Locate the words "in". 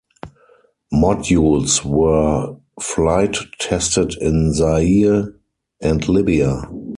4.19-4.51